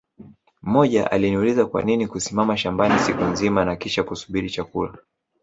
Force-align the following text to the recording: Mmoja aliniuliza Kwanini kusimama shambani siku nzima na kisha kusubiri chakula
Mmoja 0.61 1.11
aliniuliza 1.11 1.65
Kwanini 1.65 2.07
kusimama 2.07 2.57
shambani 2.57 2.99
siku 2.99 3.23
nzima 3.23 3.65
na 3.65 3.75
kisha 3.75 4.03
kusubiri 4.03 4.49
chakula 4.49 4.93